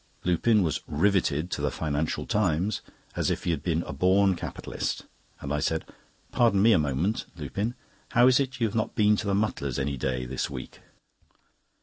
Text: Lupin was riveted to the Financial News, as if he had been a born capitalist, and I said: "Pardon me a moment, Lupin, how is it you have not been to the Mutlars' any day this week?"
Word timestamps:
Lupin 0.23 0.63
was 0.63 0.79
riveted 0.87 1.51
to 1.51 1.61
the 1.61 1.69
Financial 1.69 2.27
News, 2.33 2.81
as 3.15 3.29
if 3.29 3.43
he 3.43 3.51
had 3.51 3.61
been 3.61 3.83
a 3.83 3.93
born 3.93 4.35
capitalist, 4.35 5.05
and 5.41 5.53
I 5.53 5.59
said: 5.59 5.85
"Pardon 6.31 6.59
me 6.59 6.71
a 6.73 6.79
moment, 6.79 7.27
Lupin, 7.37 7.75
how 8.13 8.25
is 8.25 8.39
it 8.39 8.59
you 8.59 8.65
have 8.65 8.73
not 8.75 8.95
been 8.95 9.15
to 9.17 9.27
the 9.27 9.35
Mutlars' 9.35 9.77
any 9.77 9.97
day 9.97 10.25
this 10.25 10.49
week?" 10.49 10.79